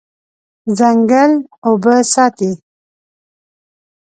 [0.77, 1.31] ځنګل
[1.67, 2.51] اوبه ساتي.